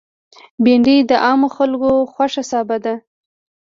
بېنډۍ 0.63 0.97
د 1.09 1.11
عامو 1.25 1.47
خلکو 1.57 1.91
خوښ 2.13 2.33
سابه 2.51 2.77
ده 2.83 2.93